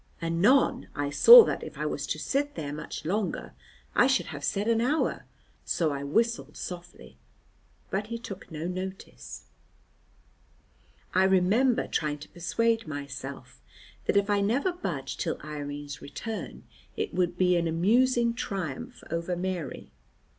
Anon, 0.19 0.87
I 0.95 1.11
saw 1.11 1.43
that 1.43 1.63
if 1.63 1.77
I 1.77 1.85
was 1.85 2.07
to 2.07 2.17
sit 2.17 2.55
there 2.55 2.73
much 2.73 3.05
longer 3.05 3.53
I 3.93 4.07
should 4.07 4.25
have 4.33 4.43
said 4.43 4.67
an 4.67 4.81
hour, 4.81 5.25
so 5.63 5.91
I 5.91 6.03
whistled 6.03 6.57
softly; 6.57 7.19
but 7.91 8.07
he 8.07 8.17
took 8.17 8.49
no 8.49 8.65
notice. 8.65 9.43
I 11.13 11.25
remember 11.25 11.85
trying 11.87 12.17
to 12.17 12.29
persuade 12.29 12.87
myself 12.87 13.61
that 14.07 14.17
if 14.17 14.27
I 14.27 14.41
never 14.41 14.73
budged 14.73 15.19
till 15.19 15.39
Irene's 15.43 16.01
return, 16.01 16.63
it 16.97 17.13
would 17.13 17.37
be 17.37 17.55
an 17.55 17.67
amusing 17.67 18.33
triumph 18.33 19.03
over 19.11 19.35
Mary. 19.35 19.91